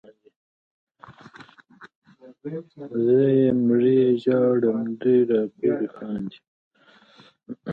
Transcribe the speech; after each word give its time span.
زه 3.05 3.19
یې 3.39 3.47
مړی 3.65 4.01
ژاړم 4.23 4.79
دوی 4.99 5.19
راپورې 5.29 5.87
خاندي 5.93 6.39